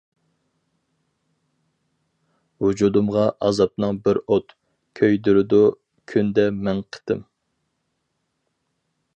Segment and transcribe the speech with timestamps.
[2.65, 4.57] ۋۇجۇدۇمغا ئازابىڭ بىر ئوت،
[5.01, 5.63] كۆيدۈرىدۇ
[6.15, 7.23] كۈندە مىڭ قېتىم.